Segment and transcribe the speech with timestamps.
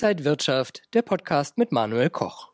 [0.00, 2.50] Inside Wirtschaft, der Podcast mit Manuel Koch.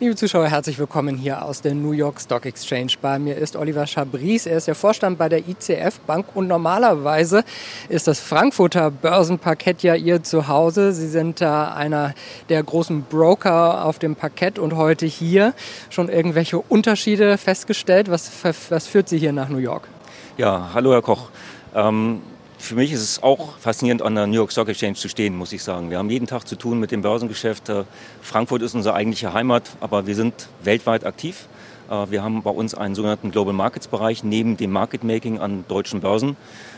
[0.00, 2.94] Liebe Zuschauer, herzlich willkommen hier aus der New York Stock Exchange.
[3.00, 4.46] Bei mir ist Oliver Chabris.
[4.46, 7.44] Er ist der Vorstand bei der ICF Bank und normalerweise
[7.88, 10.92] ist das Frankfurter Börsenparkett ja Ihr Zuhause.
[10.92, 12.14] Sie sind da einer
[12.48, 15.54] der großen Broker auf dem Parkett und heute hier
[15.88, 18.10] schon irgendwelche Unterschiede festgestellt.
[18.10, 18.32] Was,
[18.70, 19.86] was führt Sie hier nach New York?
[20.36, 21.28] Ja, hallo Herr Koch.
[21.76, 22.22] Ähm
[22.64, 25.52] für mich ist es auch faszinierend, an der New York Stock Exchange zu stehen, muss
[25.52, 25.90] ich sagen.
[25.90, 27.68] Wir haben jeden Tag zu tun mit dem Börsengeschäft.
[27.68, 27.84] Äh,
[28.22, 31.46] Frankfurt ist unsere eigentliche Heimat, aber wir sind weltweit aktiv.
[31.94, 35.64] Äh, wir haben bei uns einen sogenannten Global Markets Bereich neben dem Market Making an
[35.68, 36.36] deutschen Börsen.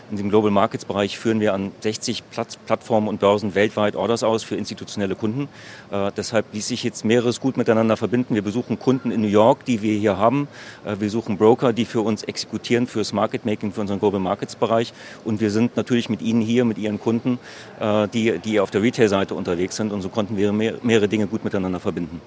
[0.09, 2.23] In dem Global Markets Bereich führen wir an 60
[2.67, 5.49] Plattformen und Börsen weltweit Orders aus für institutionelle Kunden.
[5.91, 8.35] Äh, deshalb ließ sich jetzt mehreres gut miteinander verbinden.
[8.35, 10.47] Wir besuchen Kunden in New York, die wir hier haben.
[10.85, 14.55] Äh, wir suchen Broker, die für uns exekutieren fürs Market Making, für unseren Global Markets
[14.55, 14.93] Bereich.
[15.25, 17.39] Und wir sind natürlich mit Ihnen hier, mit Ihren Kunden,
[17.81, 19.93] äh, die, die auf der Retail-Seite unterwegs sind.
[19.93, 22.21] Und so konnten wir mehr, mehrere Dinge gut miteinander verbinden.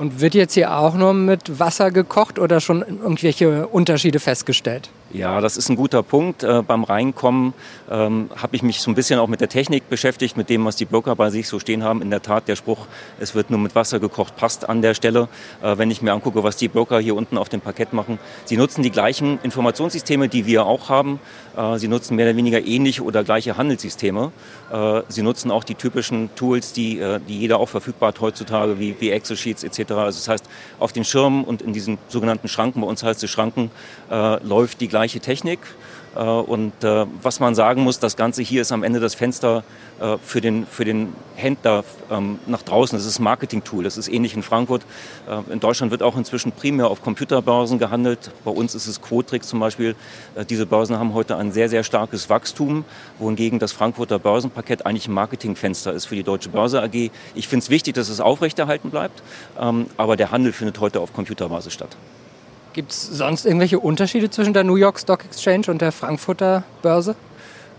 [0.00, 4.88] Und wird jetzt hier auch nur mit Wasser gekocht oder schon irgendwelche Unterschiede festgestellt?
[5.12, 6.44] Ja, das ist ein guter Punkt.
[6.44, 7.52] Äh, beim Reinkommen
[7.90, 10.76] ähm, habe ich mich so ein bisschen auch mit der Technik beschäftigt, mit dem, was
[10.76, 12.00] die Broker bei sich so stehen haben.
[12.00, 12.86] In der Tat, der Spruch,
[13.18, 15.28] es wird nur mit Wasser gekocht, passt an der Stelle.
[15.62, 18.56] Äh, wenn ich mir angucke, was die Broker hier unten auf dem Parkett machen, sie
[18.56, 21.18] nutzen die gleichen Informationssysteme, die wir auch haben.
[21.56, 24.30] Äh, sie nutzen mehr oder weniger ähnliche oder gleiche Handelssysteme.
[24.72, 28.78] Äh, sie nutzen auch die typischen Tools, die, äh, die jeder auch verfügbar hat heutzutage,
[28.78, 29.92] wie, wie Excel-Sheets etc.
[29.92, 30.44] Also das heißt,
[30.78, 33.70] auf den Schirmen und in diesen sogenannten Schranken, bei uns heißt es Schranken,
[34.42, 35.60] läuft die gleiche gleiche Technik.
[36.14, 39.64] Äh, und äh, was man sagen muss, das Ganze hier ist am Ende das Fenster
[39.98, 42.98] äh, für den, für den Händler ähm, nach draußen.
[42.98, 43.84] Das ist ein Marketing-Tool.
[43.84, 44.82] Das ist ähnlich in Frankfurt.
[45.48, 48.30] In Deutschland wird auch inzwischen primär auf Computerbörsen gehandelt.
[48.44, 49.94] Bei uns ist es Quotrix zum Beispiel.
[50.50, 52.84] Diese Börsen haben heute ein sehr, sehr starkes Wachstum,
[53.18, 57.10] wohingegen das Frankfurter Börsenpaket eigentlich ein Marketingfenster ist für die Deutsche Börse AG.
[57.34, 59.22] Ich finde es wichtig, dass es aufrechterhalten bleibt,
[59.58, 61.96] ähm, aber der Handel findet heute auf Computerbasis statt.
[62.72, 67.16] Gibt es sonst irgendwelche Unterschiede zwischen der New York Stock Exchange und der Frankfurter Börse?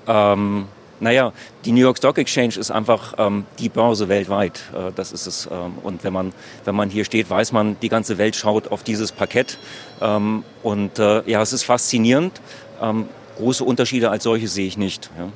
[0.08, 0.66] Ähm,
[1.00, 1.34] naja,
[1.66, 4.62] die New York Stock Exchange ist einfach ähm, die Börse weltweit.
[4.74, 5.48] Äh, das ist es.
[5.52, 6.34] Ähm, und wenn man,
[6.66, 9.58] wenn man hier steht, weiß man, die ganze Welt schaut auf dieses Parkett.
[10.02, 12.42] Ähm, und äh, ja, es ist faszinierend.
[12.82, 15.10] Ähm, große Unterschiede als solche sehe ich nicht.
[15.18, 15.30] Ja.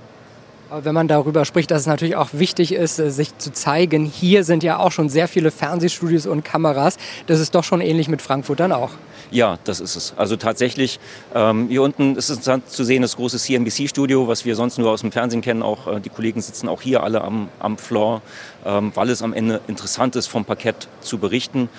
[0.72, 4.44] Wenn man darüber spricht, dass es natürlich auch wichtig ist, äh, sich zu zeigen, hier
[4.44, 6.98] sind ja auch schon sehr viele Fernsehstudios und Kameras.
[7.28, 8.92] Das ist doch schon ähnlich mit Frankfurt dann auch.
[9.30, 10.14] Ja, das ist es.
[10.18, 11.00] Also tatsächlich,
[11.36, 15.02] ähm, hier unten ist es zu sehen, das große CNBC-Studio, was wir sonst nur aus
[15.02, 15.62] dem Fernsehen kennen.
[15.62, 18.22] Auch äh, die Kollegen sitzen auch hier alle am, am Floor,
[18.66, 21.70] ähm, weil es am Ende interessant ist, vom Parkett zu berichten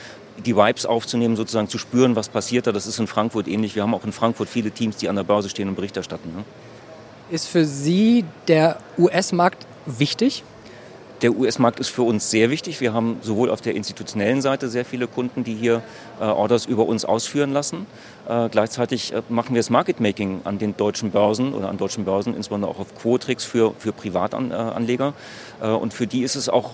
[0.44, 2.72] die Vibes aufzunehmen, sozusagen zu spüren, was passiert da.
[2.72, 3.74] Das ist in Frankfurt ähnlich.
[3.74, 6.30] Wir haben auch in Frankfurt viele Teams, die an der Börse stehen und Bericht erstatten.
[6.36, 6.44] Ne?
[7.28, 10.44] Ist für Sie der US-Markt wichtig?
[11.22, 12.80] Der US-Markt ist für uns sehr wichtig.
[12.80, 15.82] Wir haben sowohl auf der institutionellen Seite sehr viele Kunden, die hier
[16.20, 17.86] äh, Orders über uns ausführen lassen.
[18.28, 22.36] Äh, gleichzeitig äh, machen wir das Market-Making an den deutschen Börsen oder an deutschen Börsen,
[22.36, 25.12] insbesondere auch auf Quotrix für, für Privatanleger.
[25.60, 26.72] Äh, und für die ist es auch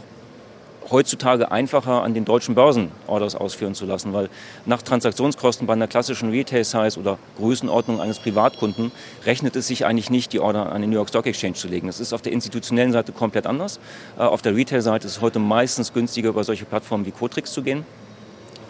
[0.90, 4.28] heutzutage einfacher an den deutschen Börsen Orders ausführen zu lassen, weil
[4.66, 8.92] nach Transaktionskosten bei einer klassischen Retail-Size oder Größenordnung eines Privatkunden
[9.24, 11.86] rechnet es sich eigentlich nicht, die Order an den New York Stock Exchange zu legen.
[11.86, 13.80] Das ist auf der institutionellen Seite komplett anders.
[14.18, 17.62] Äh, auf der Retail-Seite ist es heute meistens günstiger, über solche Plattformen wie Cotrix zu
[17.62, 17.84] gehen.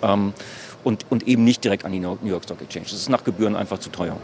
[0.02, 0.32] Ähm,
[0.84, 2.86] und, und eben nicht direkt an die New York Stock Exchange.
[2.86, 4.16] Das ist nach Gebühren einfach zu teuer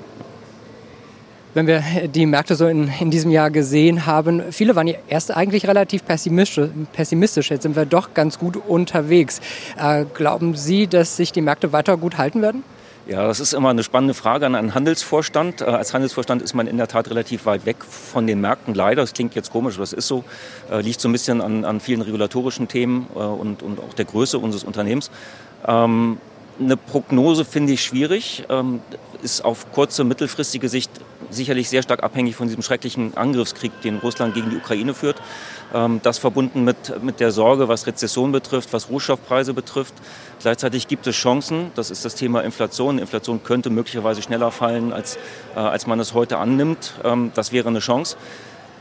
[1.59, 5.37] wenn wir die Märkte so in, in diesem Jahr gesehen haben, viele waren ja erst
[5.37, 7.51] eigentlich relativ pessimistisch.
[7.51, 9.41] Jetzt sind wir doch ganz gut unterwegs.
[9.77, 12.63] Äh, glauben Sie, dass sich die Märkte weiter gut halten werden?
[13.09, 15.63] Ja, das ist immer eine spannende Frage an einen Handelsvorstand.
[15.63, 18.73] Äh, als Handelsvorstand ist man in der Tat relativ weit weg von den Märkten.
[18.75, 20.23] Leider, das klingt jetzt komisch, aber das ist so.
[20.71, 24.05] Äh, liegt so ein bisschen an, an vielen regulatorischen Themen äh, und, und auch der
[24.05, 25.11] Größe unseres Unternehmens.
[25.67, 26.19] Ähm,
[26.61, 28.81] eine Prognose finde ich schwierig, ähm,
[29.23, 30.91] ist auf kurze, mittelfristige Sicht
[31.31, 35.21] sicherlich sehr stark abhängig von diesem schrecklichen Angriffskrieg, den Russland gegen die Ukraine führt.
[35.75, 39.95] Ähm, das verbunden mit, mit der Sorge, was Rezession betrifft, was Rohstoffpreise betrifft.
[40.41, 42.99] Gleichzeitig gibt es Chancen, das ist das Thema Inflation.
[42.99, 45.17] Inflation könnte möglicherweise schneller fallen, als,
[45.55, 46.95] äh, als man es heute annimmt.
[47.05, 48.17] Ähm, das wäre eine Chance.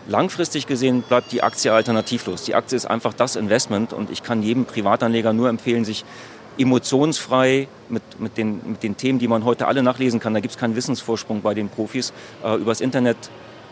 [0.09, 2.43] Langfristig gesehen bleibt die Aktie alternativlos.
[2.43, 6.05] Die Aktie ist einfach das Investment und ich kann jedem Privatanleger nur empfehlen, sich
[6.57, 10.33] emotionsfrei mit, mit, den, mit den Themen, die man heute alle nachlesen kann.
[10.33, 12.13] Da gibt es keinen Wissensvorsprung bei den Profis,
[12.43, 13.17] äh, übers Internet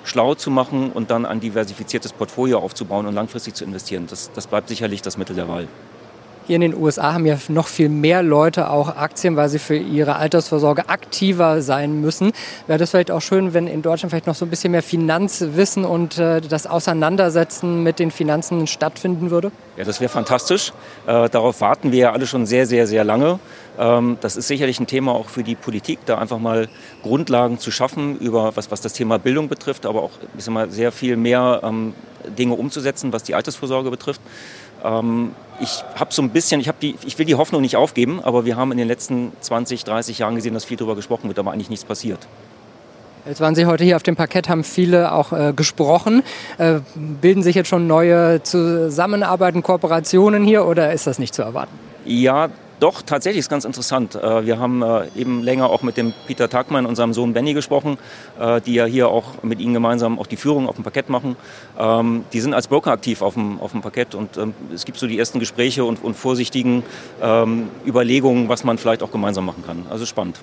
[0.03, 4.05] schlau zu machen und dann ein diversifiziertes Portfolio aufzubauen und langfristig zu investieren.
[4.07, 5.67] Das, das bleibt sicherlich das Mittel der Wahl.
[6.47, 9.75] Hier in den USA haben ja noch viel mehr Leute auch Aktien, weil sie für
[9.75, 12.33] ihre Altersvorsorge aktiver sein müssen.
[12.67, 15.85] Wäre das vielleicht auch schön, wenn in Deutschland vielleicht noch so ein bisschen mehr Finanzwissen
[15.85, 19.51] und äh, das Auseinandersetzen mit den Finanzen stattfinden würde?
[19.75, 20.71] Ja, das wäre fantastisch.
[21.07, 23.39] Äh, darauf warten wir ja alle schon sehr, sehr, sehr lange.
[23.79, 26.69] Ähm, das ist sicherlich ein Thema auch für die Politik, da einfach mal
[27.01, 30.69] Grundlagen zu schaffen über was, was das Thema Bildung betrifft, aber auch ich sag mal,
[30.69, 31.95] sehr viel mehr ähm,
[32.31, 34.21] Dinge umzusetzen, was die Altersvorsorge betrifft.
[34.83, 38.45] Ähm, ich habe so ein bisschen, ich, die, ich will die Hoffnung nicht aufgeben, aber
[38.45, 41.51] wir haben in den letzten 20, 30 Jahren gesehen, dass viel darüber gesprochen wird, aber
[41.51, 42.19] eigentlich nichts passiert.
[43.27, 46.21] Jetzt waren Sie heute hier auf dem Parkett, haben viele auch äh, gesprochen.
[46.59, 51.73] Äh, bilden sich jetzt schon neue Zusammenarbeiten, Kooperationen hier oder ist das nicht zu erwarten?
[52.05, 52.49] Ja,
[52.85, 54.13] doch, tatsächlich ist ganz interessant.
[54.13, 57.97] Äh, wir haben äh, eben länger auch mit dem Peter Tagmann, unserem Sohn Benny, gesprochen,
[58.39, 61.35] äh, die ja hier auch mit ihnen gemeinsam auch die Führung auf dem Parkett machen.
[61.79, 64.99] Ähm, die sind als Broker aktiv auf dem, auf dem Parkett und ähm, es gibt
[64.99, 66.83] so die ersten Gespräche und, und vorsichtigen
[67.23, 69.87] ähm, Überlegungen, was man vielleicht auch gemeinsam machen kann.
[69.89, 70.37] Also spannend.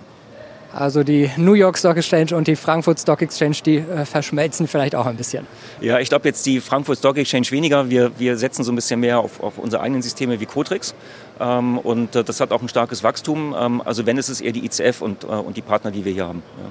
[0.75, 4.95] Also die New York Stock Exchange und die Frankfurt Stock Exchange, die äh, verschmelzen vielleicht
[4.95, 5.47] auch ein bisschen.
[5.81, 7.91] Ja, ich glaube jetzt die Frankfurt Stock Exchange weniger.
[7.91, 10.95] Wir, wir setzen so ein bisschen mehr auf, auf unsere eigenen Systeme wie Cotrix.
[11.41, 13.55] Ähm, und äh, das hat auch ein starkes Wachstum.
[13.59, 16.13] Ähm, also wenn es ist eher die ICF und, äh, und die Partner, die wir
[16.13, 16.43] hier haben.
[16.59, 16.71] Ja.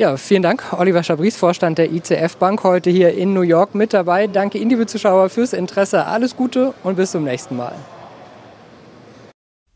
[0.00, 0.64] Ja, vielen Dank.
[0.72, 4.28] Oliver Schabries, Vorstand der ICF Bank, heute hier in New York mit dabei.
[4.28, 6.06] Danke Ihnen, liebe Zuschauer, fürs Interesse.
[6.06, 7.74] Alles Gute und bis zum nächsten Mal.